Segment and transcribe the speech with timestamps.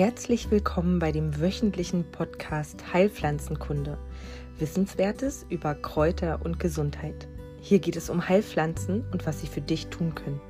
[0.00, 3.98] Herzlich willkommen bei dem wöchentlichen Podcast Heilpflanzenkunde.
[4.58, 7.28] Wissenswertes über Kräuter und Gesundheit.
[7.60, 10.40] Hier geht es um Heilpflanzen und was sie für dich tun können.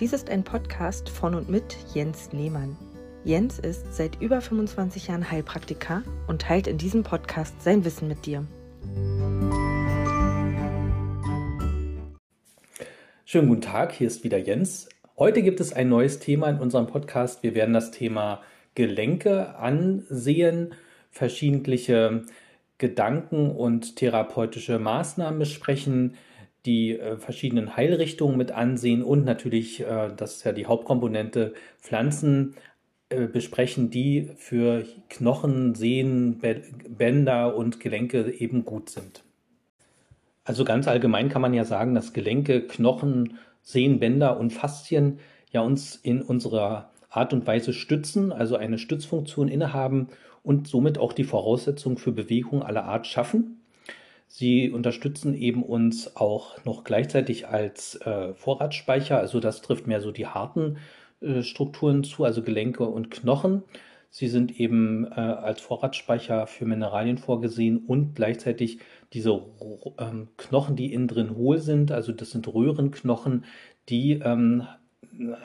[0.00, 2.76] Dies ist ein Podcast von und mit Jens Lehmann.
[3.22, 8.26] Jens ist seit über 25 Jahren Heilpraktiker und teilt in diesem Podcast sein Wissen mit
[8.26, 8.44] dir.
[13.24, 14.88] Schönen guten Tag, hier ist wieder Jens.
[15.16, 17.44] Heute gibt es ein neues Thema in unserem Podcast.
[17.44, 18.42] Wir werden das Thema
[18.78, 20.72] Gelenke ansehen,
[21.10, 22.22] verschiedentliche
[22.78, 26.14] Gedanken und therapeutische Maßnahmen besprechen,
[26.64, 32.54] die äh, verschiedenen Heilrichtungen mit ansehen und natürlich, äh, das ist ja die Hauptkomponente, Pflanzen
[33.08, 36.40] äh, besprechen, die für Knochen, Sehnen,
[36.88, 39.24] Bänder und Gelenke eben gut sind.
[40.44, 45.18] Also ganz allgemein kann man ja sagen, dass Gelenke, Knochen, Sehnen, Bänder und Faszien
[45.50, 50.08] ja uns in unserer Art und Weise stützen, also eine Stützfunktion innehaben
[50.42, 53.60] und somit auch die Voraussetzung für Bewegung aller Art schaffen.
[54.26, 60.12] Sie unterstützen eben uns auch noch gleichzeitig als äh, Vorratsspeicher, also das trifft mehr so
[60.12, 60.76] die harten
[61.20, 63.62] äh, Strukturen zu, also Gelenke und Knochen.
[64.10, 68.78] Sie sind eben äh, als Vorratsspeicher für Mineralien vorgesehen und gleichzeitig
[69.14, 69.42] diese
[69.98, 73.44] ähm, Knochen, die innen drin hohl sind, also das sind Röhrenknochen,
[73.88, 74.66] die ähm,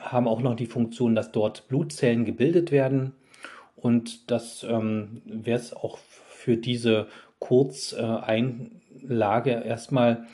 [0.00, 3.12] haben auch noch die Funktion, dass dort Blutzellen gebildet werden.
[3.76, 7.08] Und das ähm, wäre es auch für diese
[7.38, 10.24] Kurzeinlage erstmal.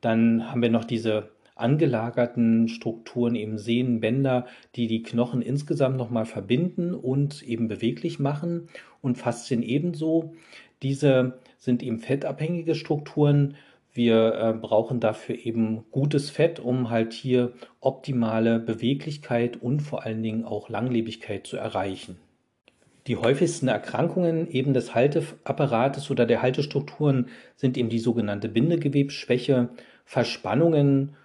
[0.00, 6.94] Dann haben wir noch diese angelagerten Strukturen, eben Sehnenbänder, die die Knochen insgesamt nochmal verbinden
[6.94, 8.68] und eben beweglich machen
[9.02, 10.34] und Faszien ebenso.
[10.82, 13.56] Diese sind eben fettabhängige Strukturen,
[13.92, 20.22] wir äh, brauchen dafür eben gutes Fett, um halt hier optimale Beweglichkeit und vor allen
[20.22, 22.18] Dingen auch Langlebigkeit zu erreichen.
[23.06, 29.70] Die häufigsten Erkrankungen eben des Halteapparates oder der Haltestrukturen sind eben die sogenannte Bindegewebsschwäche,
[30.04, 31.16] Verspannungen,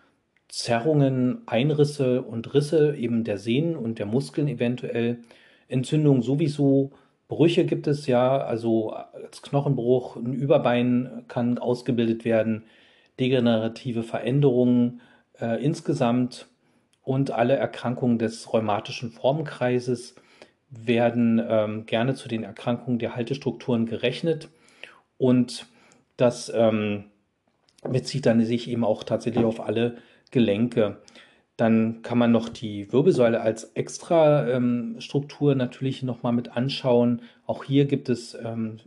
[0.48, 5.20] Zerrungen, Einrisse und Risse eben der Sehnen und der Muskeln eventuell,
[5.68, 6.92] Entzündung sowieso,
[7.28, 12.66] Brüche gibt es ja, also als Knochenbruch, ein Überbein kann ausgebildet werden,
[13.20, 15.02] degenerative Veränderungen
[15.40, 16.48] äh, insgesamt
[17.02, 20.16] und alle Erkrankungen des rheumatischen Formenkreises
[20.70, 24.50] werden ähm, gerne zu den Erkrankungen der Haltestrukturen gerechnet
[25.18, 25.68] und
[26.18, 27.06] das ähm,
[27.84, 29.98] bezieht dann sich eben auch tatsächlich auf alle
[30.32, 30.98] Gelenke.
[31.58, 37.22] Dann kann man noch die Wirbelsäule als Extrastruktur ähm, natürlich nochmal mit anschauen.
[37.46, 38.78] Auch hier gibt es ähm,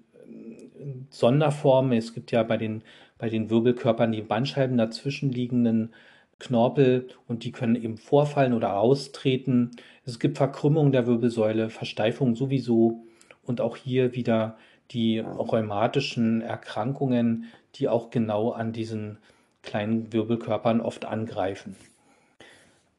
[1.10, 1.96] Sonderformen.
[1.96, 2.82] Es gibt ja bei den,
[3.16, 5.94] bei den Wirbelkörpern die Bandscheiben dazwischen liegenden
[6.38, 9.72] Knorpel und die können eben vorfallen oder austreten.
[10.04, 13.02] Es gibt Verkrümmung der Wirbelsäule, Versteifung sowieso
[13.44, 14.56] und auch hier wieder
[14.90, 19.18] die rheumatischen Erkrankungen, die auch genau an diesen
[19.62, 21.76] kleinen Wirbelkörpern oft angreifen.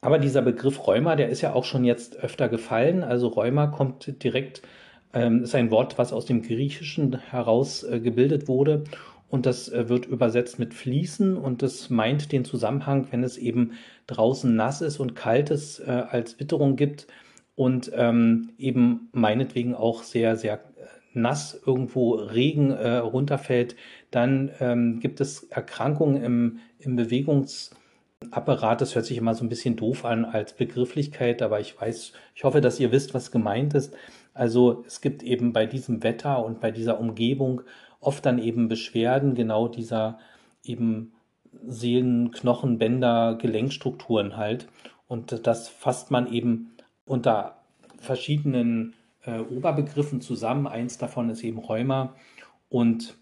[0.02, 3.04] Aber dieser Begriff Rheuma, der ist ja auch schon jetzt öfter gefallen.
[3.04, 4.62] Also Rheuma kommt direkt,
[5.14, 8.86] ähm, ist ein Wort, was aus dem Griechischen heraus äh, gebildet wurde.
[9.28, 13.74] Und das äh, wird übersetzt mit Fließen und das meint den Zusammenhang, wenn es eben
[14.08, 17.08] draußen nass ist und kaltes äh, als Witterung gibt
[17.56, 20.60] und ähm, eben meinetwegen auch sehr, sehr äh,
[21.14, 23.76] nass irgendwo Regen äh, runterfällt,
[24.12, 27.72] dann ähm, gibt es Erkrankungen im, im Bewegungs-
[28.32, 32.12] Apparat, das hört sich immer so ein bisschen doof an als Begrifflichkeit, aber ich weiß,
[32.36, 33.96] ich hoffe, dass ihr wisst, was gemeint ist.
[34.34, 37.62] Also es gibt eben bei diesem Wetter und bei dieser Umgebung
[38.02, 40.20] oft dann eben Beschwerden genau dieser
[40.64, 41.14] eben
[41.66, 44.68] Seelen, Knochen, Bänder, Gelenkstrukturen halt.
[45.08, 46.72] Und das fasst man eben
[47.06, 47.56] unter
[47.98, 50.68] verschiedenen äh, Oberbegriffen zusammen.
[50.68, 52.16] Eins davon ist eben Rheuma.
[52.70, 53.16] Und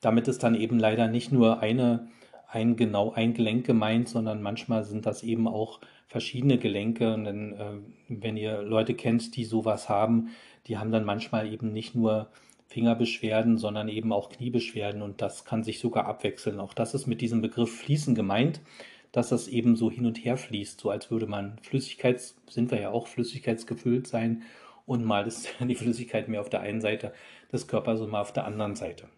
[0.00, 2.08] damit ist dann eben leider nicht nur eine
[2.54, 7.12] ein genau ein Gelenk gemeint, sondern manchmal sind das eben auch verschiedene Gelenke.
[7.14, 7.72] Und dann, äh,
[8.08, 10.28] wenn ihr Leute kennt, die sowas haben,
[10.66, 12.28] die haben dann manchmal eben nicht nur
[12.68, 16.60] Fingerbeschwerden, sondern eben auch Kniebeschwerden und das kann sich sogar abwechseln.
[16.60, 18.60] Auch das ist mit diesem Begriff Fließen gemeint,
[19.12, 22.80] dass das eben so hin und her fließt, so als würde man Flüssigkeits, sind wir
[22.80, 24.42] ja auch flüssigkeitsgefüllt sein
[24.86, 27.12] und mal ist die Flüssigkeit mehr auf der einen Seite
[27.52, 29.08] des Körpers und mal auf der anderen Seite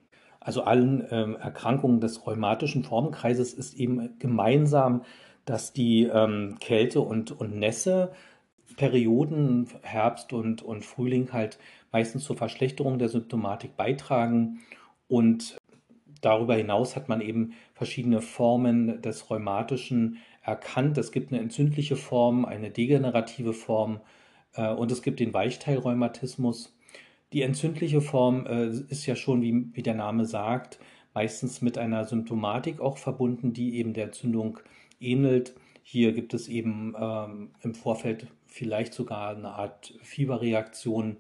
[0.47, 5.03] also allen ähm, Erkrankungen des rheumatischen Formenkreises ist eben gemeinsam,
[5.45, 8.13] dass die ähm, Kälte und, und Nässe
[8.77, 11.59] Perioden, Herbst und, und Frühling halt
[11.93, 14.61] meistens zur Verschlechterung der Symptomatik beitragen.
[15.09, 15.57] Und
[16.21, 20.97] darüber hinaus hat man eben verschiedene Formen des Rheumatischen erkannt.
[20.99, 24.01] Es gibt eine entzündliche Form, eine degenerative Form,
[24.57, 26.76] Äh, und es gibt den Weichteilrheumatismus.
[27.33, 30.79] Die entzündliche Form äh, ist ja schon, wie, wie der Name sagt,
[31.13, 34.61] meistens mit einer Symptomatik auch verbunden, die eben der Entzündung
[35.01, 35.55] ähnelt.
[35.83, 41.17] Hier gibt es eben ähm, im Vorfeld vielleicht sogar eine Art Fieberreaktion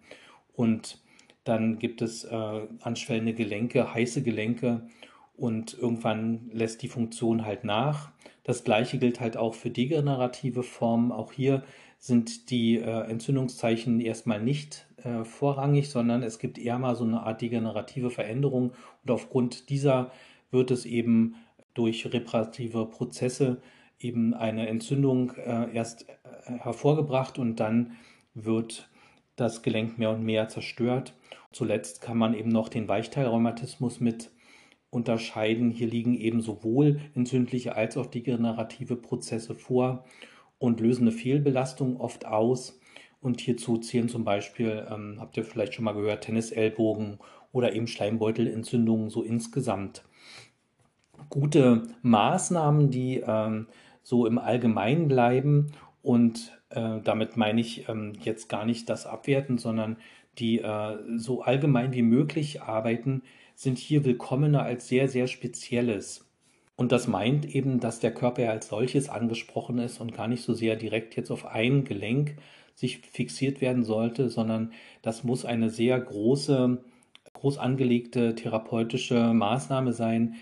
[0.54, 1.00] und
[1.44, 4.88] dann gibt es äh, anschwellende Gelenke, heiße Gelenke
[5.36, 8.10] und irgendwann lässt die Funktion halt nach.
[8.42, 11.12] Das gleiche gilt halt auch für degenerative Formen.
[11.12, 11.62] Auch hier
[11.98, 17.22] sind die äh, Entzündungszeichen erstmal nicht äh, vorrangig, sondern es gibt eher mal so eine
[17.22, 18.72] Art degenerative Veränderung
[19.04, 20.10] und aufgrund dieser
[20.50, 21.36] wird es eben
[21.74, 23.60] durch reparative Prozesse
[24.00, 26.14] eben eine Entzündung äh, erst äh,
[26.58, 27.92] hervorgebracht und dann
[28.34, 28.90] wird
[29.36, 31.14] das Gelenk mehr und mehr zerstört.
[31.52, 34.30] Zuletzt kann man eben noch den Weichteilrheumatismus mit
[34.90, 35.70] unterscheiden.
[35.70, 40.04] Hier liegen eben sowohl entzündliche als auch degenerative Prozesse vor
[40.58, 42.80] und lösen eine Fehlbelastung oft aus.
[43.26, 47.19] Und hierzu zählen zum Beispiel, ähm, habt ihr vielleicht schon mal gehört, Tennisellbogen
[47.50, 50.05] oder eben Schleimbeutelentzündungen so insgesamt.
[51.28, 53.67] Gute Maßnahmen, die ähm,
[54.05, 59.58] so im Allgemeinen bleiben und äh, damit meine ich ähm, jetzt gar nicht das Abwerten,
[59.58, 59.96] sondern
[60.38, 63.23] die äh, so allgemein wie möglich arbeiten,
[63.56, 66.31] sind hier willkommener als sehr, sehr Spezielles.
[66.76, 70.55] Und das meint eben, dass der Körper als solches angesprochen ist und gar nicht so
[70.55, 72.37] sehr direkt jetzt auf ein Gelenk
[72.76, 76.78] sich fixiert werden sollte, sondern das muss eine sehr große,
[77.32, 80.37] groß angelegte therapeutische Maßnahme sein,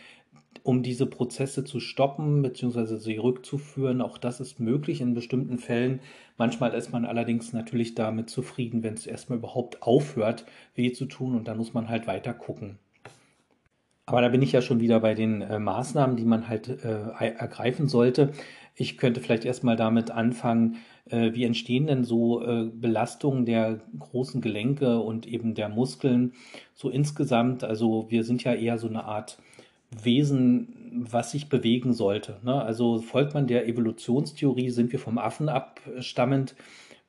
[0.65, 2.97] um diese Prozesse zu stoppen bzw.
[2.97, 4.01] sie rückzuführen.
[4.01, 6.01] Auch das ist möglich in bestimmten Fällen.
[6.37, 10.45] Manchmal ist man allerdings natürlich damit zufrieden, wenn es erstmal überhaupt aufhört,
[10.75, 12.79] weh zu tun und dann muss man halt weiter gucken.
[14.07, 17.09] Aber da bin ich ja schon wieder bei den äh, Maßnahmen, die man halt äh,
[17.19, 18.33] ergreifen sollte.
[18.75, 20.79] Ich könnte vielleicht erstmal damit anfangen,
[21.09, 26.33] äh, wie entstehen denn so äh, Belastungen der großen Gelenke und eben der Muskeln
[26.75, 27.63] so insgesamt.
[27.63, 29.39] Also wir sind ja eher so eine Art
[30.03, 32.41] Wesen, was sich bewegen sollte.
[32.43, 32.61] Ne?
[32.61, 36.57] Also folgt man der Evolutionstheorie, sind wir vom Affen abstammend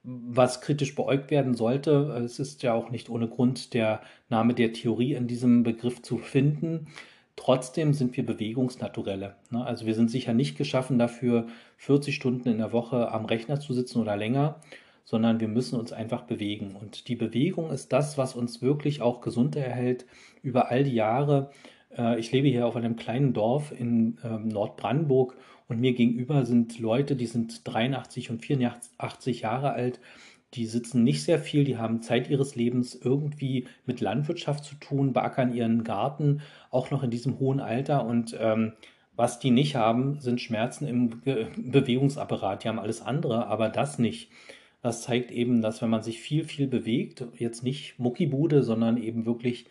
[0.05, 2.21] was kritisch beäugt werden sollte.
[2.23, 6.17] Es ist ja auch nicht ohne Grund der Name der Theorie in diesem Begriff zu
[6.17, 6.87] finden.
[7.35, 9.35] Trotzdem sind wir Bewegungsnaturelle.
[9.51, 9.65] Ne?
[9.65, 11.47] Also wir sind sicher nicht geschaffen dafür,
[11.77, 14.61] 40 Stunden in der Woche am Rechner zu sitzen oder länger,
[15.03, 16.75] sondern wir müssen uns einfach bewegen.
[16.75, 20.05] Und die Bewegung ist das, was uns wirklich auch gesund erhält
[20.41, 21.51] über all die Jahre.
[21.95, 25.35] Äh, ich lebe hier auf einem kleinen Dorf in ähm, Nordbrandenburg
[25.67, 29.99] und mir gegenüber sind Leute, die sind 83 und 84 Jahre alt.
[30.55, 35.13] Die sitzen nicht sehr viel, die haben Zeit ihres Lebens irgendwie mit Landwirtschaft zu tun,
[35.13, 36.41] beackern ihren Garten,
[36.71, 38.05] auch noch in diesem hohen Alter.
[38.05, 38.73] Und ähm,
[39.15, 42.63] was die nicht haben, sind Schmerzen im Ge Bewegungsapparat.
[42.63, 44.29] Die haben alles andere, aber das nicht.
[44.81, 49.25] Das zeigt eben, dass wenn man sich viel, viel bewegt, jetzt nicht Muckibude, sondern eben
[49.25, 49.65] wirklich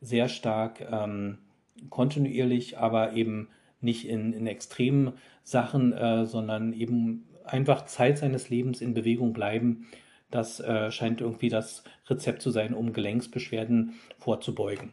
[0.00, 1.38] sehr stark ähm,
[1.90, 3.48] kontinuierlich, aber eben
[3.80, 5.12] nicht in, in extremen
[5.42, 9.86] Sachen, äh, sondern eben einfach Zeit seines Lebens in Bewegung bleiben.
[10.30, 14.92] Das äh, scheint irgendwie das Rezept zu sein, um Gelenksbeschwerden vorzubeugen.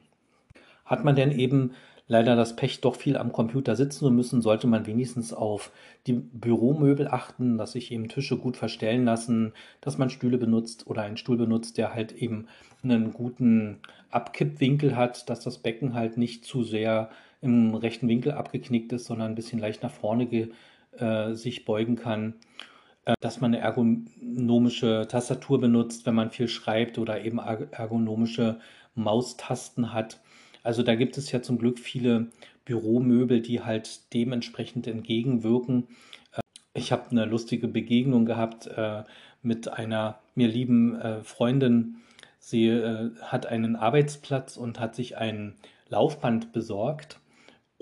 [0.86, 1.72] Hat man denn eben
[2.08, 5.72] leider das Pech, doch viel am Computer sitzen zu müssen, sollte man wenigstens auf
[6.06, 11.02] die Büromöbel achten, dass sich eben Tische gut verstellen lassen, dass man Stühle benutzt oder
[11.02, 12.48] einen Stuhl benutzt, der halt eben
[12.84, 13.80] einen guten
[14.12, 17.10] Abkippwinkel hat, dass das Becken halt nicht zu sehr
[17.42, 20.50] im rechten Winkel abgeknickt ist, sondern ein bisschen leicht nach vorne
[20.98, 22.36] äh, sich beugen kann.
[23.06, 28.60] Äh, dass man eine ergonomische Tastatur benutzt, wenn man viel schreibt oder eben ergonomische
[28.96, 30.20] Maustasten hat.
[30.64, 32.28] Also da gibt es ja zum Glück viele
[32.66, 35.88] Büromöbel, die halt dementsprechend entgegenwirken.
[36.34, 36.42] Äh,
[36.74, 39.04] ich habe eine lustige Begegnung gehabt äh,
[39.44, 41.98] mit einer mir lieben Freundin.
[42.40, 42.72] Sie
[43.22, 45.54] hat einen Arbeitsplatz und hat sich ein
[45.88, 47.20] Laufband besorgt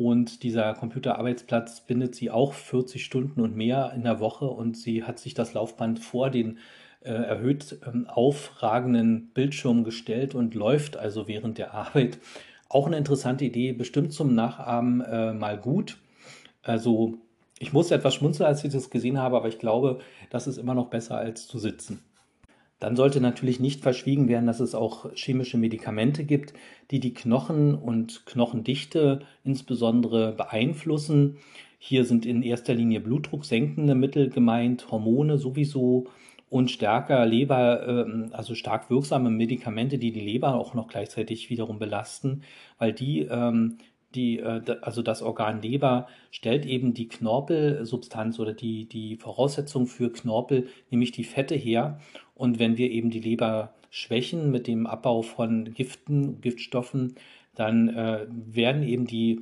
[0.04, 5.04] und dieser Computerarbeitsplatz bindet sie auch 40 Stunden und mehr in der Woche und sie
[5.06, 6.58] hat sich das Laufband vor den
[7.04, 12.20] äh, erhöht ähm, aufragenden Bildschirm gestellt und läuft also während der Arbeit.
[12.68, 15.98] Auch eine interessante Idee, bestimmt zum Nachahmen äh, mal gut.
[16.64, 17.14] Also
[17.60, 20.74] ich musste etwas schmunzeln, als ich das gesehen habe, aber ich glaube, das ist immer
[20.74, 22.04] noch besser als zu sitzen.
[22.84, 26.54] Dann sollte natürlich nicht verschwiegen werden, dass es auch chemische Medikamente gibt,
[26.92, 31.38] die die Knochen und Knochendichte insbesondere beeinflussen.
[31.80, 36.08] Hier sind in erster Linie blutdrucksenkende Mittel gemeint, Hormone sowieso
[36.50, 41.80] und stärker Leber, ähm, also stark wirksame Medikamente, die die Leber auch noch gleichzeitig wiederum
[41.80, 42.42] belasten,
[42.80, 43.78] weil die ähm,
[44.16, 50.12] die, äh, also das Organ Leber stellt eben die Knorpelsubstanz oder die, die Voraussetzung für
[50.12, 52.00] Knorpel, nämlich die Fette her.
[52.36, 57.16] Und wenn wir eben die Leber schwächen mit dem Abbau von Giften, Giftstoffen,
[57.56, 59.42] dann äh, werden eben die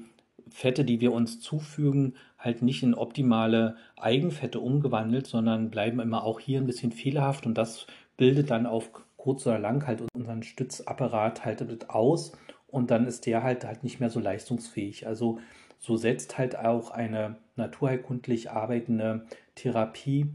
[0.50, 6.40] Fette, die wir uns zufügen, halt nicht in optimale Eigenfette umgewandelt, sondern bleiben immer auch
[6.40, 7.88] hier ein bisschen fehlerhaft und das
[8.18, 12.34] bildet dann auf kurz oder lang halt unseren Stützapparat halt aus
[12.72, 15.08] und dann ist der halt halt nicht mehr so leistungsfähig.
[15.08, 15.40] Also
[15.80, 19.25] so setzt halt auch eine naturheilkundlich arbeitende
[19.56, 20.28] Therapie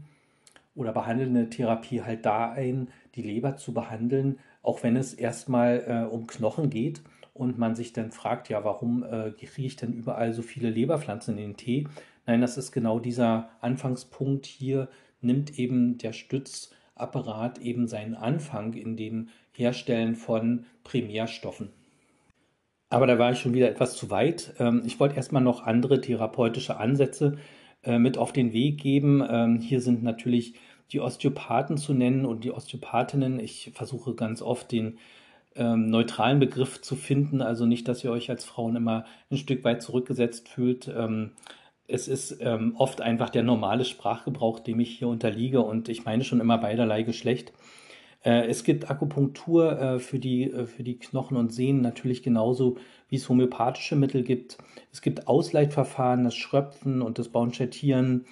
[0.75, 6.13] oder behandelnde Therapie halt da ein, die Leber zu behandeln, auch wenn es erstmal äh,
[6.13, 7.01] um Knochen geht
[7.33, 11.37] und man sich dann fragt, ja, warum äh, kriege ich denn überall so viele Leberpflanzen
[11.37, 11.87] in den Tee?
[12.25, 14.45] Nein, das ist genau dieser Anfangspunkt.
[14.45, 14.89] Hier
[15.21, 21.69] nimmt eben der Stützapparat eben seinen Anfang in dem Herstellen von Primärstoffen.
[22.89, 24.53] Aber da war ich schon wieder etwas zu weit.
[24.59, 27.37] Ähm, ich wollte erstmal noch andere therapeutische Ansätze
[27.83, 29.23] äh, mit auf den Weg geben.
[29.29, 30.53] Ähm, hier sind natürlich
[30.91, 33.39] die Osteopathen zu nennen und die Osteopathinnen.
[33.39, 34.99] Ich versuche ganz oft den
[35.55, 39.65] ähm, neutralen Begriff zu finden, also nicht, dass ihr euch als Frauen immer ein Stück
[39.65, 40.89] weit zurückgesetzt fühlt.
[41.87, 46.39] es ist oft einfach der normale Sprachgebrauch, dem ich hier unterliege und ich meine schon
[46.39, 47.53] immer beiderlei Geschlecht.
[48.27, 52.75] Äh, es gibt Akupunktur äh, für, die, äh, für die Knochen und Sehnen natürlich genauso,
[53.07, 54.57] wie es homöopathische Mittel gibt.
[54.91, 58.25] Es gibt Ausleitverfahren, das Schröpfen und das Baunchettieren,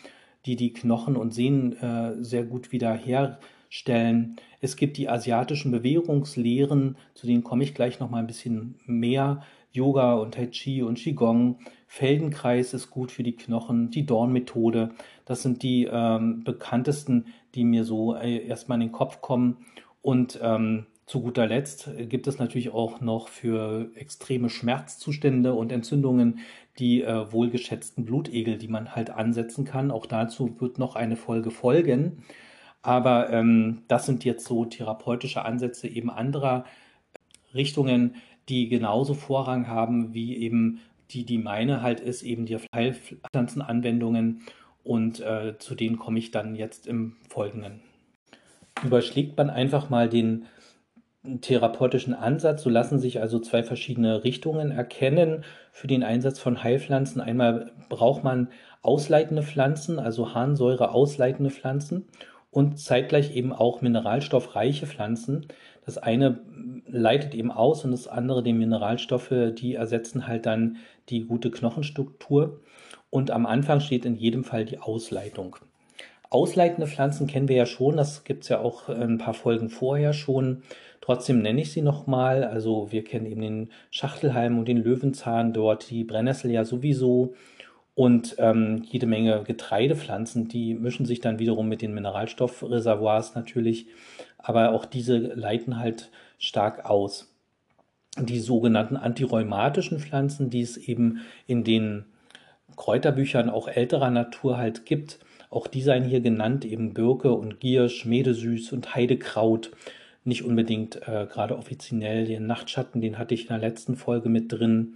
[0.45, 1.75] die die Knochen und Sehnen
[2.19, 4.35] sehr gut wiederherstellen.
[4.61, 9.41] Es gibt die asiatischen Bewegungslehren, zu denen komme ich gleich noch mal ein bisschen mehr.
[9.71, 11.59] Yoga und Tai Chi und Qigong.
[11.87, 13.91] Feldenkreis ist gut für die Knochen.
[13.91, 14.91] Die Dorn-Methode.
[15.25, 19.57] Das sind die ähm, bekanntesten, die mir so äh, erstmal in den Kopf kommen.
[20.05, 26.41] Und ähm, zu guter Letzt gibt es natürlich auch noch für extreme Schmerzzustände und Entzündungen
[26.77, 29.89] die äh, wohlgeschätzten Blutegel, die man halt ansetzen kann.
[29.89, 32.23] Auch dazu wird noch eine Folge folgen.
[32.83, 36.65] Aber ähm, das sind jetzt so therapeutische Ansätze eben anderer
[37.55, 38.13] Richtungen,
[38.47, 44.43] die genauso Vorrang haben wie eben die, die meine halt ist, eben die Heilpflanzenanwendungen.
[44.83, 47.81] Und äh, zu denen komme ich dann jetzt im Folgenden
[48.83, 50.45] überschlägt man einfach mal den
[51.41, 52.63] therapeutischen Ansatz.
[52.63, 57.21] So lassen sich also zwei verschiedene Richtungen erkennen für den Einsatz von Heilpflanzen.
[57.21, 58.49] Einmal braucht man
[58.81, 62.05] ausleitende Pflanzen, also Harnsäure ausleitende Pflanzen
[62.51, 65.47] und zeitgleich eben auch mineralstoffreiche Pflanzen.
[65.85, 66.39] Das eine
[66.87, 70.77] leitet eben aus und das andere, die Mineralstoffe, die ersetzen halt dann
[71.09, 72.61] die gute Knochenstruktur.
[73.09, 75.57] Und am Anfang steht in jedem Fall die Ausleitung.
[76.35, 80.11] Ausleitende Pflanzen kennen wir ja schon, das gibt es ja auch ein paar Folgen vorher
[80.11, 80.63] schon.
[80.99, 82.43] Trotzdem nenne ich sie nochmal.
[82.43, 87.35] Also wir kennen eben den Schachtelhalm und den Löwenzahn dort, die Brennnessel ja sowieso
[87.93, 93.87] und ähm, jede Menge Getreidepflanzen, die mischen sich dann wiederum mit den Mineralstoffreservoirs natürlich,
[94.37, 97.33] aber auch diese leiten halt stark aus.
[98.19, 102.03] Die sogenannten antirheumatischen Pflanzen, die es eben in den
[102.75, 105.19] Kräuterbüchern auch älterer Natur halt gibt,
[105.55, 109.71] auch die seien hier genannt, eben Birke und Giersch, Medesüß und Heidekraut.
[110.25, 114.51] Nicht unbedingt äh, gerade offiziell den Nachtschatten, den hatte ich in der letzten Folge mit
[114.51, 114.95] drin.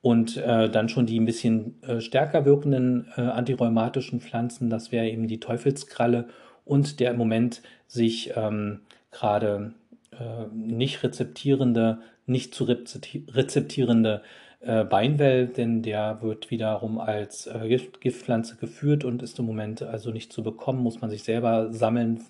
[0.00, 5.08] Und äh, dann schon die ein bisschen äh, stärker wirkenden äh, antirheumatischen Pflanzen, das wäre
[5.08, 6.28] eben die Teufelskralle
[6.64, 9.74] und der im Moment sich ähm, gerade
[10.12, 14.22] äh, nicht rezeptierende, nicht zu rezeptierende
[14.60, 19.82] äh, Beinwell, denn der wird wiederum als äh, Gift, Giftpflanze geführt und ist im Moment
[19.82, 22.24] also nicht zu bekommen, muss man sich selber sammeln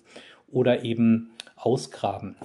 [0.51, 2.35] oder eben ausgraben.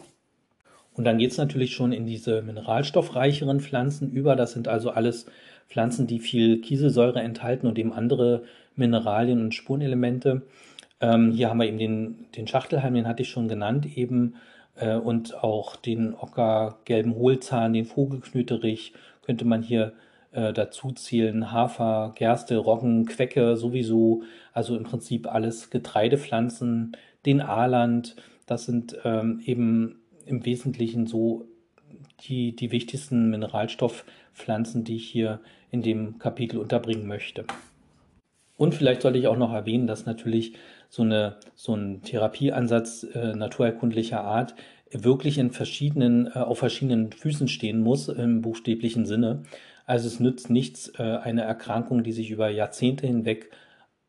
[0.94, 4.36] Und dann geht es natürlich schon in diese mineralstoffreicheren Pflanzen über.
[4.36, 5.26] Das sind also alles
[5.68, 8.44] Pflanzen, die viel Kieselsäure enthalten und eben andere
[8.76, 10.42] Mineralien und Spurenelemente.
[11.00, 14.34] Ähm, hier haben wir eben den, den Schachtelhalm, den hatte ich schon genannt eben,
[14.76, 18.92] äh, und auch den ockergelben Hohlzahn, den Vogelknöterich
[19.24, 19.92] könnte man hier
[20.32, 21.52] äh, dazu zählen.
[21.52, 24.22] Hafer, Gerste, Roggen, Quecke sowieso.
[24.52, 28.16] Also im Prinzip alles Getreidepflanzen, den Aaland.
[28.46, 31.46] Das sind ähm, eben im Wesentlichen so
[32.20, 35.40] die, die wichtigsten Mineralstoffpflanzen, die ich hier
[35.70, 37.44] in dem Kapitel unterbringen möchte.
[38.56, 40.54] Und vielleicht sollte ich auch noch erwähnen, dass natürlich
[40.88, 44.54] so, eine, so ein Therapieansatz äh, naturerkundlicher Art
[44.90, 49.42] wirklich in verschiedenen, äh, auf verschiedenen Füßen stehen muss, im buchstäblichen Sinne.
[49.86, 53.50] Also es nützt nichts, äh, eine Erkrankung, die sich über Jahrzehnte hinweg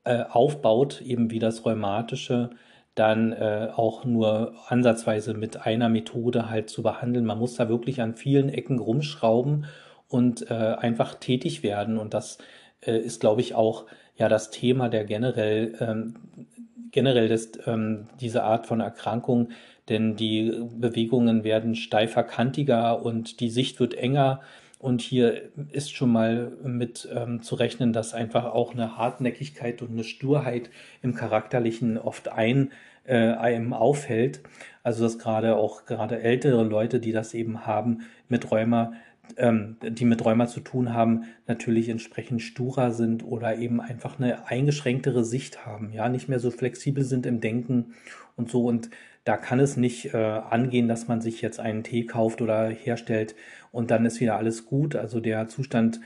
[0.03, 2.51] äh, aufbaut, eben wie das Rheumatische,
[2.94, 3.34] dann
[3.74, 7.25] auch nur ansatzweise mit einer Methode halt zu behandeln.
[7.25, 9.65] Man muss da wirklich an vielen Ecken rumschrauben
[10.08, 11.98] und einfach tätig werden.
[11.98, 12.38] Und das
[12.79, 16.15] ist, glaube ich, auch ja das Thema der generell ähm,
[16.96, 19.50] generell das, ähm, diese Art von Erkrankung,
[19.89, 24.41] denn die Bewegungen werden steifer, kantiger und die Sicht wird enger.
[24.79, 29.91] Und hier ist schon mal mit ähm, zu rechnen, dass einfach auch eine Hartnäckigkeit und
[29.91, 30.69] eine Sturheit
[31.01, 32.71] im Charakterlichen oft ein,
[33.05, 34.41] äh, einem auffällt.
[34.83, 38.93] Also dass gerade auch gerade ältere Leute, die das eben haben mit Rheuma,
[39.37, 44.47] ähm, die mit Rheuma zu tun haben, natürlich entsprechend sturer sind oder eben einfach eine
[44.47, 47.93] eingeschränktere Sicht haben, ja, nicht mehr so flexibel sind im Denken
[48.35, 48.65] und so.
[48.65, 48.89] Und
[49.25, 53.36] da kann es nicht äh, angehen, dass man sich jetzt einen Tee kauft oder herstellt
[53.72, 54.96] und dann ist wieder alles gut.
[54.96, 56.00] Also der Zustand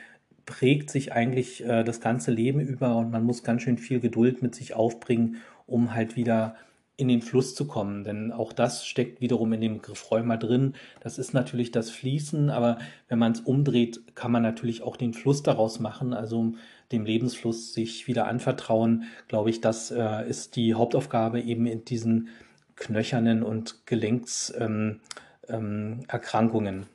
[0.45, 4.41] prägt sich eigentlich äh, das ganze Leben über und man muss ganz schön viel Geduld
[4.41, 6.55] mit sich aufbringen, um halt wieder
[6.95, 8.05] in den Fluss zu kommen.
[8.05, 10.73] Denn auch das steckt wiederum in dem Begriff Rheuma drin.
[11.01, 12.77] Das ist natürlich das Fließen, aber
[13.09, 16.53] wenn man es umdreht, kann man natürlich auch den Fluss daraus machen, also
[16.91, 19.03] dem Lebensfluss sich wieder anvertrauen.
[19.27, 22.29] Glaube ich, das äh, ist die Hauptaufgabe eben in diesen
[22.79, 26.75] knöchernen und Gelenkserkrankungen.
[26.75, 26.85] Ähm, ähm,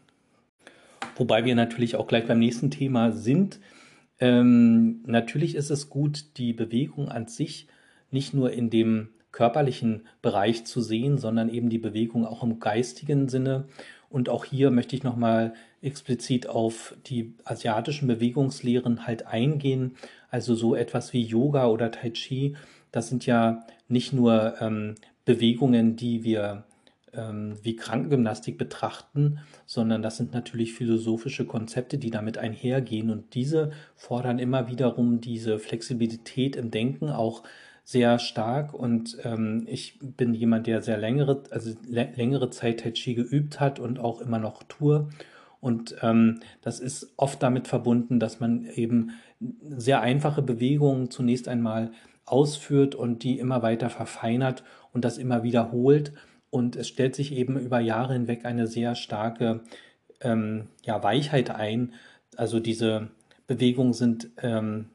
[1.16, 3.60] Wobei wir natürlich auch gleich beim nächsten Thema sind.
[4.18, 7.68] Ähm, natürlich ist es gut, die Bewegung an sich
[8.10, 13.28] nicht nur in dem körperlichen Bereich zu sehen, sondern eben die Bewegung auch im geistigen
[13.28, 13.64] Sinne.
[14.08, 19.96] Und auch hier möchte ich nochmal explizit auf die asiatischen Bewegungslehren halt eingehen.
[20.30, 22.56] Also so etwas wie Yoga oder Tai Chi.
[22.92, 24.94] Das sind ja nicht nur ähm,
[25.25, 26.64] Bewegungen, die wir
[27.12, 33.11] ähm, wie Krankengymnastik betrachten, sondern das sind natürlich philosophische Konzepte, die damit einhergehen.
[33.11, 37.43] Und diese fordern immer wiederum diese Flexibilität im Denken, auch
[37.85, 43.14] sehr stark und ähm, ich bin jemand, der sehr längere, also längere Zeit Tai Chi
[43.14, 45.11] geübt hat und auch immer noch tue.
[45.61, 49.11] Und ähm, das ist oft damit verbunden, dass man eben
[49.61, 51.93] sehr einfache Bewegungen zunächst einmal
[52.25, 56.12] ausführt und die immer weiter verfeinert und das immer wiederholt.
[56.48, 59.60] Und es stellt sich eben über Jahre hinweg eine sehr starke
[60.21, 61.92] ähm, ja, Weichheit ein.
[62.36, 63.08] Also diese
[63.47, 64.86] Bewegungen sind ähm,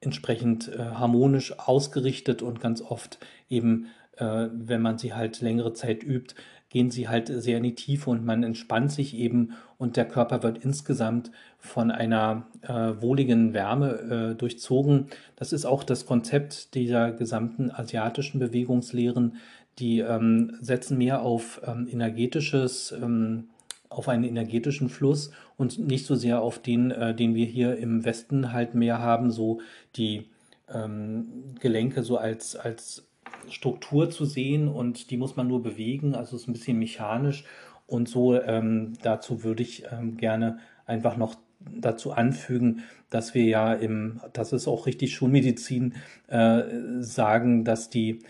[0.00, 6.02] entsprechend äh, harmonisch ausgerichtet und ganz oft eben, äh, wenn man sie halt längere Zeit
[6.02, 6.34] übt,
[6.70, 10.42] gehen sie halt sehr in die Tiefe und man entspannt sich eben und der Körper
[10.42, 15.06] wird insgesamt von einer äh, wohligen Wärme äh, durchzogen.
[15.36, 19.36] Das ist auch das Konzept dieser gesamten asiatischen Bewegungslehren.
[19.78, 23.48] Die ähm, setzen mehr auf ähm, energetisches ähm,
[23.90, 28.04] auf einen energetischen Fluss und nicht so sehr auf den, äh, den wir hier im
[28.04, 29.60] Westen halt mehr haben, so
[29.96, 30.28] die
[30.72, 33.08] ähm, Gelenke so als, als
[33.50, 37.44] Struktur zu sehen und die muss man nur bewegen, also ist ein bisschen mechanisch.
[37.86, 43.72] Und so ähm, dazu würde ich ähm, gerne einfach noch dazu anfügen, dass wir ja
[43.72, 45.94] im, das ist auch richtig Schulmedizin,
[46.28, 46.62] äh,
[47.00, 48.20] sagen, dass die,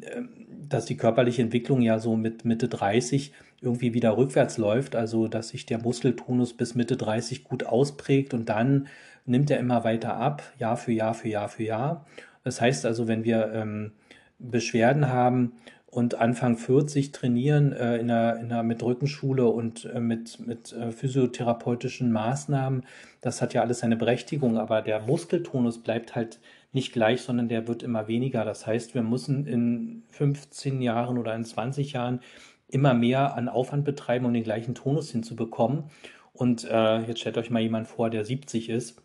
[0.00, 0.22] äh,
[0.68, 5.48] dass die körperliche Entwicklung ja so mit Mitte 30 irgendwie wieder rückwärts läuft, also dass
[5.48, 8.88] sich der Muskeltonus bis Mitte 30 gut ausprägt und dann
[9.26, 12.06] nimmt er immer weiter ab, Jahr für Jahr für Jahr für Jahr.
[12.44, 13.92] Das heißt also, wenn wir ähm,
[14.40, 15.52] Beschwerden haben
[15.86, 20.72] und Anfang 40 trainieren äh, in einer, in einer mit Rückenschule und äh, mit, mit
[20.72, 22.84] äh, physiotherapeutischen Maßnahmen,
[23.20, 26.38] das hat ja alles seine Berechtigung, aber der Muskeltonus bleibt halt
[26.72, 28.44] nicht gleich, sondern der wird immer weniger.
[28.44, 32.20] Das heißt, wir müssen in 15 Jahren oder in 20 Jahren
[32.68, 35.84] immer mehr an Aufwand betreiben, um den gleichen Tonus hinzubekommen.
[36.32, 39.02] Und äh, jetzt stellt euch mal jemand vor, der 70 ist.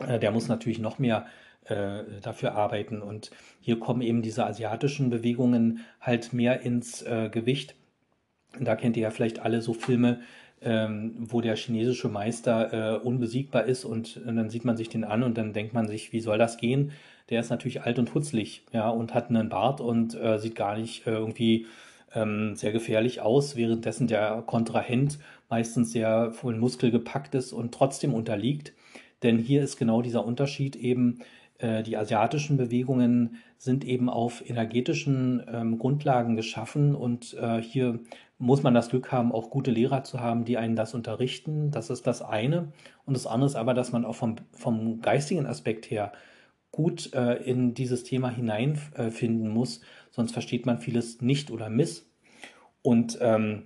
[0.00, 1.26] Äh, der muss natürlich noch mehr
[1.68, 3.02] äh, dafür arbeiten.
[3.02, 7.74] Und hier kommen eben diese asiatischen Bewegungen halt mehr ins äh, Gewicht.
[8.60, 10.20] Da kennt ihr ja vielleicht alle so Filme,
[10.62, 15.04] ähm, wo der chinesische Meister äh, unbesiegbar ist und, und, dann sieht man sich den
[15.04, 16.92] an und dann denkt man sich, wie soll das gehen?
[17.28, 20.78] Der ist natürlich alt und hutzlig, ja, und hat einen Bart und äh, sieht gar
[20.78, 21.66] nicht äh, irgendwie
[22.14, 28.14] ähm, sehr gefährlich aus, währenddessen der Kontrahent meistens sehr voll Muskel gepackt ist und trotzdem
[28.14, 28.72] unterliegt.
[29.22, 31.18] Denn hier ist genau dieser Unterschied eben,
[31.58, 38.00] die asiatischen Bewegungen sind eben auf energetischen ähm, Grundlagen geschaffen und äh, hier
[38.38, 41.70] muss man das Glück haben, auch gute Lehrer zu haben, die einen das unterrichten.
[41.70, 42.72] Das ist das eine.
[43.06, 46.12] Und das andere ist aber, dass man auch vom, vom geistigen Aspekt her
[46.70, 52.06] gut äh, in dieses Thema hineinfinden muss, sonst versteht man vieles nicht oder miss.
[52.82, 53.62] Und ähm,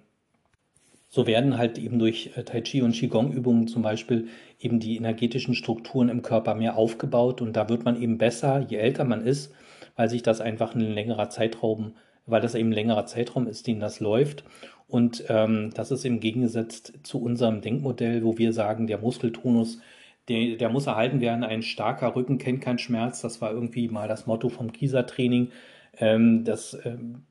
[1.11, 5.55] so werden halt eben durch äh, Tai Chi und Qigong-Übungen zum Beispiel eben die energetischen
[5.55, 9.53] Strukturen im Körper mehr aufgebaut und da wird man eben besser, je älter man ist,
[9.97, 11.95] weil sich das einfach ein längerer Zeitraum
[12.31, 14.45] weil das eben ein längerer Zeitraum ist, den das läuft.
[14.89, 19.81] Und ähm, das ist im Gegensatz zu unserem Denkmodell, wo wir sagen, der Muskeltonus,
[20.29, 21.45] der, der muss erhalten werden.
[21.45, 23.21] Ein starker Rücken kennt keinen Schmerz.
[23.21, 25.51] Das war irgendwie mal das Motto vom Kieser-Training.
[25.99, 27.23] Ähm, das ähm,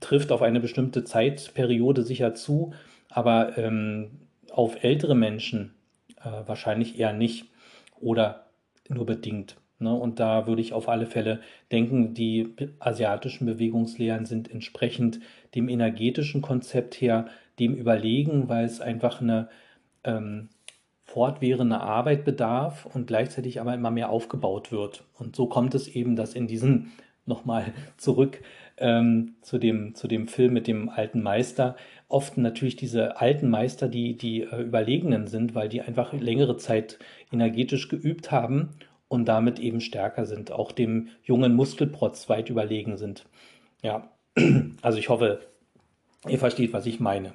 [0.00, 2.72] trifft auf eine bestimmte Zeitperiode sicher zu,
[3.16, 4.10] aber ähm,
[4.50, 5.74] auf ältere Menschen
[6.20, 7.46] äh, wahrscheinlich eher nicht
[7.98, 8.50] oder
[8.90, 9.56] nur bedingt.
[9.78, 9.94] Ne?
[9.94, 11.40] Und da würde ich auf alle Fälle
[11.72, 15.20] denken, die asiatischen Bewegungslehren sind entsprechend
[15.54, 19.48] dem energetischen Konzept her dem überlegen, weil es einfach eine
[20.04, 20.50] ähm,
[21.04, 25.04] fortwährende Arbeit bedarf und gleichzeitig aber immer mehr aufgebaut wird.
[25.18, 26.92] Und so kommt es eben, dass in diesen,
[27.24, 28.42] nochmal zurück
[28.78, 31.76] ähm, zu, dem, zu dem Film mit dem alten Meister,
[32.08, 36.98] oft natürlich diese alten Meister, die die äh, Überlegenen sind, weil die einfach längere Zeit
[37.32, 38.70] energetisch geübt haben
[39.08, 43.24] und damit eben stärker sind, auch dem jungen Muskelprotz weit überlegen sind.
[43.82, 44.10] Ja,
[44.82, 45.40] also ich hoffe,
[46.28, 47.32] ihr versteht, was ich meine.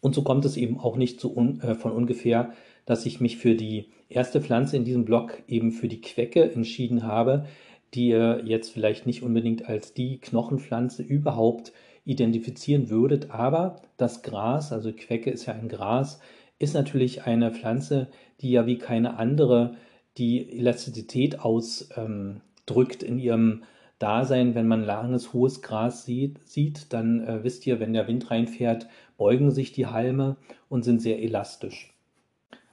[0.00, 2.52] Und so kommt es eben auch nicht so un, äh, von ungefähr,
[2.86, 7.04] dass ich mich für die erste Pflanze in diesem Block eben für die Quecke entschieden
[7.04, 7.46] habe,
[7.94, 11.72] die ihr jetzt vielleicht nicht unbedingt als die Knochenpflanze überhaupt
[12.04, 16.20] identifizieren würdet, aber das Gras, also Quecke ist ja ein Gras,
[16.58, 18.08] ist natürlich eine Pflanze,
[18.40, 19.76] die ja wie keine andere
[20.18, 23.62] die Elastizität ausdrückt ähm, in ihrem
[23.98, 24.54] Dasein.
[24.54, 28.88] Wenn man langes, hohes Gras sieht, sieht dann äh, wisst ihr, wenn der Wind reinfährt,
[29.16, 30.36] beugen sich die Halme
[30.68, 31.94] und sind sehr elastisch.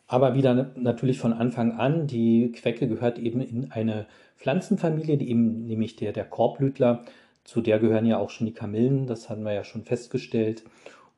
[0.07, 4.07] Aber wieder natürlich von Anfang an, die Quecke gehört eben in eine
[4.39, 7.03] Pflanzenfamilie, die eben nämlich der, der Korbblütler,
[7.43, 10.63] zu der gehören ja auch schon die Kamillen, das hatten wir ja schon festgestellt.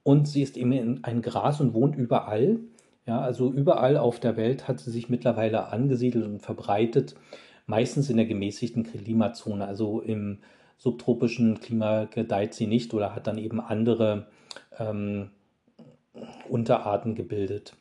[0.03, 2.59] Und sie ist eben ein Gras und wohnt überall.
[3.05, 7.15] Ja, also überall auf der Welt hat sie sich mittlerweile angesiedelt und verbreitet,
[7.65, 9.65] meistens in der gemäßigten Klimazone.
[9.65, 10.39] Also im
[10.77, 14.27] subtropischen Klima gedeiht sie nicht oder hat dann eben andere
[14.79, 15.29] ähm,
[16.49, 17.73] Unterarten gebildet.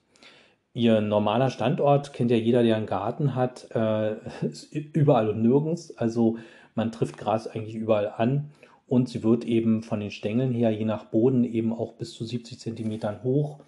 [0.72, 5.96] Ihr normaler Standort kennt ja jeder, der einen Garten hat, äh, ist überall und nirgends.
[5.96, 6.38] Also
[6.74, 8.50] man trifft Gras eigentlich überall an
[8.86, 12.24] und sie wird eben von den Stängeln her, je nach Boden, eben auch bis zu
[12.24, 13.58] 70 Zentimetern hoch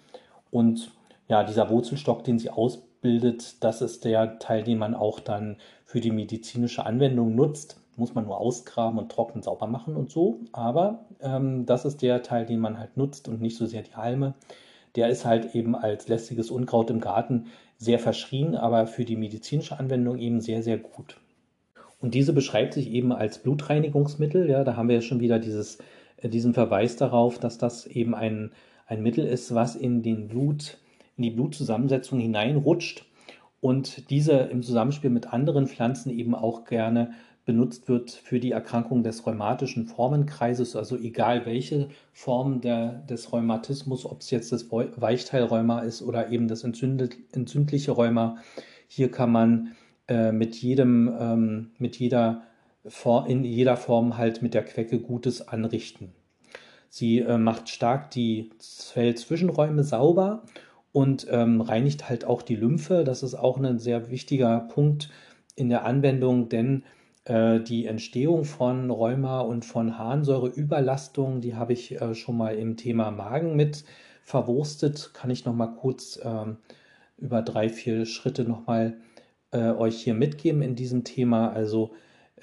[0.51, 0.91] und
[1.27, 5.99] ja, dieser Wurzelstock, den sie ausbildet, das ist der Teil, den man auch dann für
[5.99, 7.79] die medizinische Anwendung nutzt.
[7.95, 10.39] Muss man nur ausgraben und trocken sauber machen und so.
[10.51, 13.95] Aber ähm, das ist der Teil, den man halt nutzt und nicht so sehr die
[13.95, 14.33] Halme.
[14.95, 19.79] Der ist halt eben als lästiges Unkraut im Garten sehr verschrien, aber für die medizinische
[19.79, 21.17] Anwendung eben sehr, sehr gut.
[21.99, 24.49] Und diese beschreibt sich eben als Blutreinigungsmittel.
[24.49, 25.79] Ja, da haben wir ja schon wieder dieses,
[26.17, 28.51] äh, diesen Verweis darauf, dass das eben ein,
[28.87, 30.77] ein Mittel ist, was in den Blut
[31.15, 33.05] in die Blutzusammensetzung hineinrutscht
[33.61, 37.13] und diese im Zusammenspiel mit anderen Pflanzen eben auch gerne
[37.45, 44.05] benutzt wird für die Erkrankung des rheumatischen Formenkreises, also egal welche Form der, des Rheumatismus,
[44.05, 48.37] ob es jetzt das Weichteilrheuma ist oder eben das entzündliche Rheuma.
[48.87, 49.75] Hier kann man
[50.07, 52.43] äh, mit jedem, ähm, mit jeder
[52.85, 56.13] Form, in jeder Form halt mit der Quecke Gutes anrichten.
[56.89, 60.43] Sie äh, macht stark die Zellzwischenräume sauber
[60.91, 63.03] und ähm, reinigt halt auch die Lymphe.
[63.03, 65.09] Das ist auch ein sehr wichtiger Punkt
[65.55, 66.83] in der Anwendung, denn
[67.25, 72.77] äh, die Entstehung von Rheuma und von Harnsäureüberlastung, die habe ich äh, schon mal im
[72.77, 73.85] Thema Magen mit
[74.23, 75.11] verwurstet.
[75.13, 76.57] Kann ich noch mal kurz ähm,
[77.17, 78.97] über drei, vier Schritte noch mal
[79.51, 81.51] äh, euch hier mitgeben in diesem Thema.
[81.51, 81.91] Also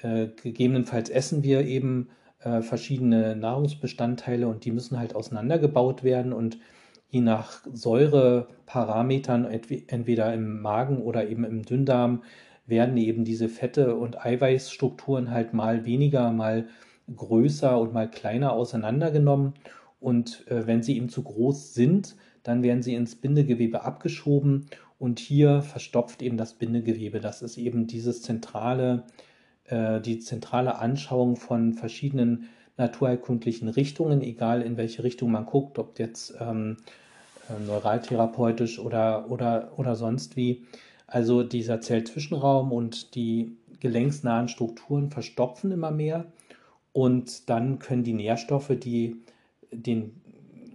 [0.01, 6.57] äh, gegebenenfalls essen wir eben äh, verschiedene Nahrungsbestandteile und die müssen halt auseinandergebaut werden und
[7.09, 12.23] je nach Säureparametern, entweder im Magen oder eben im Dünndarm,
[12.65, 16.67] werden eben diese Fette und Eiweißstrukturen halt mal weniger, mal
[17.15, 19.53] größer und mal kleiner auseinandergenommen.
[19.99, 25.19] Und äh, wenn sie eben zu groß sind, dann werden sie ins Bindegewebe abgeschoben und
[25.19, 27.19] hier verstopft eben das Bindegewebe.
[27.19, 29.03] Das ist eben dieses zentrale,
[29.65, 35.99] äh, die zentrale Anschauung von verschiedenen naturheilkundlichen Richtungen, egal in welche Richtung man guckt, ob
[35.99, 36.77] jetzt ähm,
[37.49, 40.65] äh, neuraltherapeutisch oder, oder, oder sonst wie.
[41.11, 46.25] Also dieser Zellzwischenraum und die gelenksnahen Strukturen verstopfen immer mehr
[46.93, 49.17] und dann können die Nährstoffe, die
[49.73, 50.21] den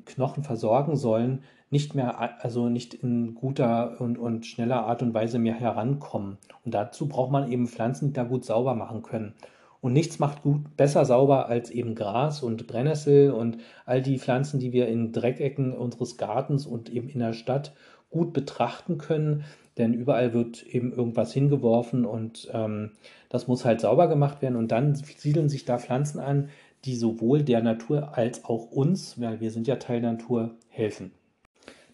[0.05, 5.39] Knochen versorgen sollen, nicht mehr, also nicht in guter und, und schneller Art und Weise
[5.39, 6.37] mehr herankommen.
[6.67, 9.33] Und dazu braucht man eben Pflanzen, die da gut sauber machen können.
[9.81, 14.61] Und nichts macht gut, besser sauber als eben Gras und Brennnessel und all die Pflanzen,
[14.61, 17.73] die wir in Dreckecken unseres Gartens und eben in der Stadt
[18.11, 19.45] gut betrachten können.
[19.79, 22.93] Denn überall wird eben irgendwas hingeworfen und ähm,
[23.29, 24.57] das muss halt sauber gemacht werden.
[24.57, 26.49] Und dann siedeln sich da Pflanzen an,
[26.85, 31.13] die sowohl der Natur als auch uns, weil wir sind ja Teil der Natur, helfen.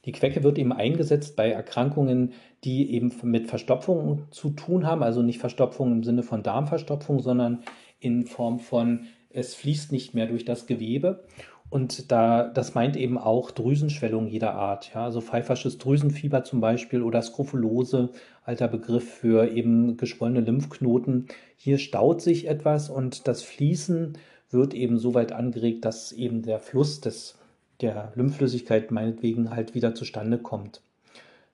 [0.05, 2.33] Die Quecke wird eben eingesetzt bei Erkrankungen,
[2.64, 7.62] die eben mit Verstopfung zu tun haben, also nicht Verstopfung im Sinne von Darmverstopfung, sondern
[8.01, 11.25] in Form von es fließt nicht mehr durch das Gewebe.
[11.73, 14.93] Und da, das meint eben auch Drüsenschwellung jeder Art.
[14.93, 18.11] Ja, also pfeifersches Drüsenfieber zum Beispiel oder Skrofulose,
[18.45, 21.29] alter Begriff für eben geschwollene Lymphknoten.
[21.57, 24.19] Hier staut sich etwas und das Fließen
[24.51, 27.39] wird eben so weit angeregt, dass eben der Fluss des,
[27.81, 30.83] der Lymphflüssigkeit meinetwegen halt wieder zustande kommt.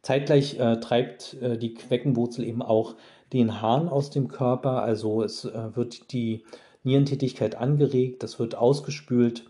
[0.02, 2.96] Zeitgleich äh, treibt äh, die Queckenwurzel eben auch
[3.32, 6.42] den Harn aus dem Körper, also es äh, wird die
[6.82, 9.47] Nierentätigkeit angeregt, das wird ausgespült.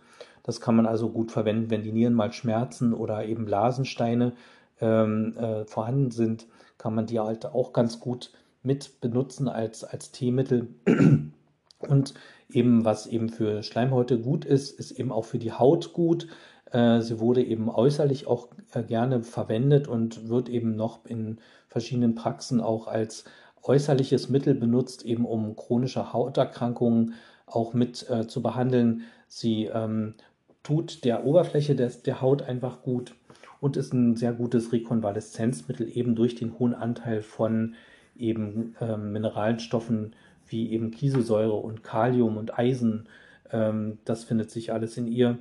[0.49, 4.33] Das kann man also gut verwenden, wenn die Nieren mal schmerzen oder eben Blasensteine
[4.81, 6.47] ähm, äh, vorhanden sind,
[6.79, 8.33] kann man die halt auch ganz gut
[8.63, 10.69] mit benutzen als, als Teemittel.
[11.81, 12.15] Und
[12.49, 16.29] eben, was eben für Schleimhäute gut ist, ist eben auch für die Haut gut.
[16.73, 22.15] Äh, sie wurde eben äußerlich auch äh, gerne verwendet und wird eben noch in verschiedenen
[22.15, 23.25] Praxen auch als
[23.65, 27.13] äußerliches Mittel benutzt, eben um chronische Hauterkrankungen
[27.45, 29.03] auch mit äh, zu behandeln.
[29.29, 30.15] Sie ähm,
[30.63, 33.15] tut der Oberfläche des, der Haut einfach gut
[33.61, 37.75] und ist ein sehr gutes Rekonvaleszenzmittel eben durch den hohen Anteil von
[38.17, 40.15] eben ähm, Mineralstoffen
[40.47, 43.09] wie eben Kieselsäure und Kalium und Eisen.
[43.51, 45.39] Ähm, das findet sich alles in ihr.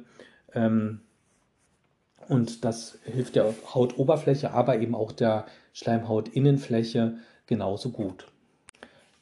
[0.53, 1.01] Ähm,
[2.27, 8.27] und das hilft der Hautoberfläche, aber eben auch der Schleimhautinnenfläche genauso gut.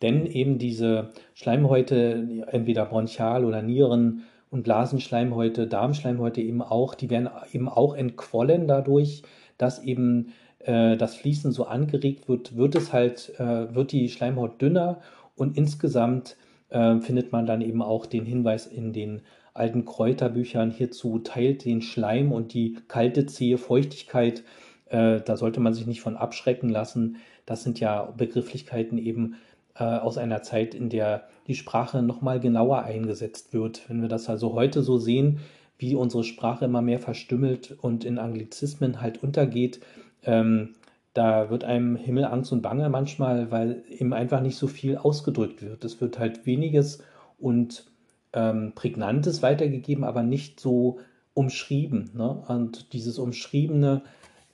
[0.02, 4.24] Denn eben diese Schleimhäute, entweder bronchial oder Nieren
[4.56, 9.24] und Blasenschleimhäute, Darmschleimhäute eben auch, die werden eben auch entquollen dadurch,
[9.58, 14.62] dass eben äh, das Fließen so angeregt wird, wird es halt, äh, wird die Schleimhaut
[14.62, 15.02] dünner
[15.36, 16.38] und insgesamt
[16.70, 21.82] äh, findet man dann eben auch den Hinweis in den alten Kräuterbüchern hierzu, teilt den
[21.82, 24.44] Schleim und die kalte, zähe Feuchtigkeit.
[24.86, 27.18] Äh, da sollte man sich nicht von abschrecken lassen.
[27.46, 29.36] Das sind ja Begrifflichkeiten eben
[29.84, 33.90] aus einer Zeit, in der die Sprache nochmal genauer eingesetzt wird.
[33.90, 35.40] Wenn wir das also heute so sehen,
[35.78, 39.82] wie unsere Sprache immer mehr verstümmelt und in Anglizismen halt untergeht,
[40.24, 40.76] ähm,
[41.14, 45.62] da wird einem Himmel Angst und Bange manchmal, weil eben einfach nicht so viel ausgedrückt
[45.62, 45.86] wird.
[45.86, 47.02] Es wird halt weniges
[47.40, 47.86] und
[48.34, 51.00] ähm, Prägnantes weitergegeben, aber nicht so
[51.34, 52.12] umschrieben.
[52.14, 52.44] Ne?
[52.48, 54.02] Und dieses umschriebene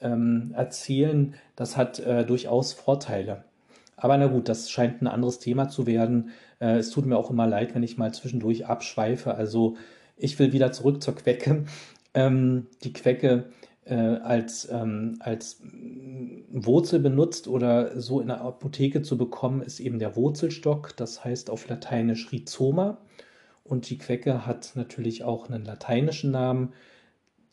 [0.01, 3.43] ähm, Erzählen, das hat äh, durchaus Vorteile.
[4.01, 6.31] Aber na gut, das scheint ein anderes Thema zu werden.
[6.59, 9.35] Äh, es tut mir auch immer leid, wenn ich mal zwischendurch abschweife.
[9.35, 9.77] Also
[10.17, 11.65] ich will wieder zurück zur Quecke.
[12.13, 13.45] Ähm, die Quecke
[13.85, 15.61] äh, als, ähm, als
[16.51, 20.93] Wurzel benutzt oder so in der Apotheke zu bekommen, ist eben der Wurzelstock.
[20.97, 22.97] Das heißt auf Lateinisch Rhizoma.
[23.63, 26.73] Und die Quecke hat natürlich auch einen lateinischen Namen.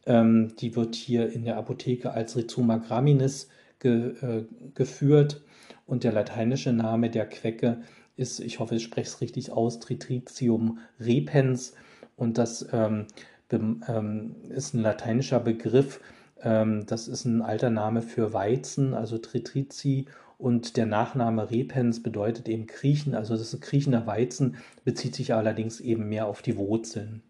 [0.07, 5.43] Ähm, die wird hier in der Apotheke als Rhizoma graminis ge, äh, geführt.
[5.89, 7.81] Und der lateinische Name der Quecke
[8.15, 11.73] ist, ich hoffe, ich spreche es richtig aus, Tritricium repens.
[12.15, 13.07] Und das ähm,
[13.51, 16.01] ähm, ist ein lateinischer Begriff.
[16.43, 20.05] Ähm, das ist ein alter Name für Weizen, also Tritrici.
[20.37, 25.81] Und der Nachname repens bedeutet eben kriechen, also das ist kriechender Weizen, bezieht sich allerdings
[25.81, 27.23] eben mehr auf die Wurzeln.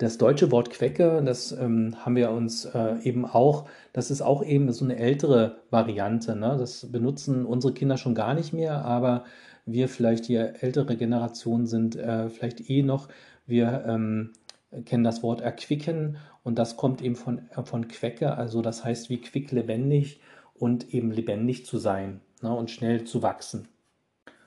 [0.00, 4.42] Das deutsche Wort Quecke, das ähm, haben wir uns äh, eben auch, das ist auch
[4.42, 6.34] eben so eine ältere Variante.
[6.36, 6.56] Ne?
[6.58, 9.24] Das benutzen unsere Kinder schon gar nicht mehr, aber
[9.66, 13.08] wir vielleicht die ältere Generation sind äh, vielleicht eh noch.
[13.46, 14.32] Wir ähm,
[14.86, 19.10] kennen das Wort erquicken und das kommt eben von, äh, von Quecke, also das heißt
[19.10, 20.22] wie quick lebendig
[20.54, 22.54] und eben lebendig zu sein ne?
[22.54, 23.68] und schnell zu wachsen.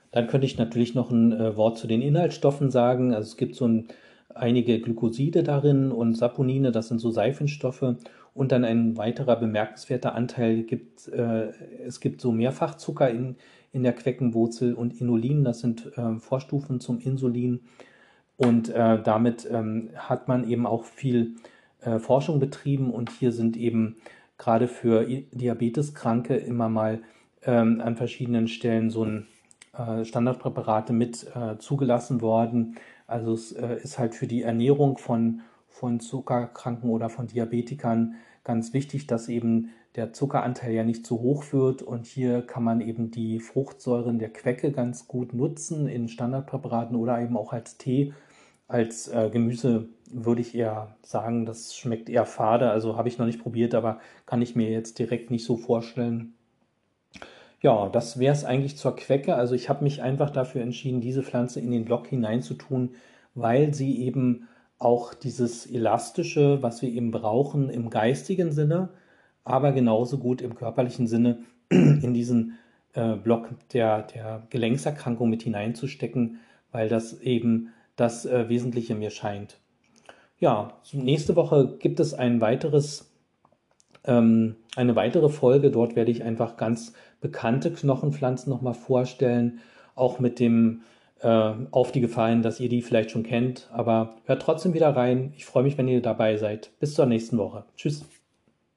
[0.10, 3.14] Dann könnte ich natürlich noch ein äh, Wort zu den Inhaltsstoffen sagen.
[3.14, 3.90] Also es gibt so ein
[4.36, 7.96] einige Glykoside darin und Saponine, das sind so Seifenstoffe.
[8.34, 11.50] Und dann ein weiterer bemerkenswerter Anteil gibt, äh,
[11.86, 13.36] es gibt so Mehrfachzucker in,
[13.72, 17.62] in der Queckenwurzel und Inulin, das sind äh, Vorstufen zum Insulin.
[18.38, 21.36] Und äh, damit ähm, hat man eben auch viel
[21.82, 23.98] äh, Forschung betrieben und hier sind eben
[24.40, 27.02] gerade für Diabeteskranke immer mal
[27.44, 29.28] ähm, an verschiedenen Stellen so ein
[29.78, 35.42] äh, Standardpräparate mit äh, zugelassen worden also es äh, ist halt für die Ernährung von,
[35.68, 41.46] von Zuckerkranken oder von Diabetikern ganz wichtig, dass eben der Zuckeranteil ja nicht zu hoch
[41.52, 41.82] wird.
[41.82, 47.22] Und hier kann man eben die Fruchtsäuren der Quecke ganz gut nutzen in Standardpräparaten oder
[47.22, 48.14] eben auch als Tee.
[48.68, 52.72] Als äh, Gemüse würde ich eher sagen, das schmeckt eher fade.
[52.72, 56.34] Also habe ich noch nicht probiert, aber kann ich mir jetzt direkt nicht so vorstellen.
[57.64, 59.36] Ja, das wäre es eigentlich zur Quecke.
[59.36, 62.96] Also ich habe mich einfach dafür entschieden, diese Pflanze in den Blog hineinzutun,
[63.36, 64.50] weil sie eben
[64.80, 68.90] auch dieses Elastische, was wir eben brauchen im geistigen Sinne,
[69.46, 72.60] aber genauso gut im körperlichen Sinne in diesen
[72.96, 76.40] äh, Block der, der Gelenkserkrankung mit hineinzustecken,
[76.74, 79.58] weil das eben das äh, Wesentliche mir scheint.
[80.38, 83.14] Ja, nächste Woche gibt es ein weiteres,
[84.04, 85.72] ähm, eine weitere Folge.
[85.72, 86.92] Dort werde ich einfach ganz
[87.24, 89.60] bekannte Knochenpflanzen nochmal vorstellen,
[89.96, 90.82] auch mit dem
[91.22, 93.70] äh, auf die Gefallen, dass ihr die vielleicht schon kennt.
[93.72, 95.34] Aber hört trotzdem wieder rein.
[95.36, 96.70] Ich freue mich, wenn ihr dabei seid.
[96.80, 97.64] Bis zur nächsten Woche.
[97.78, 98.06] Tschüss.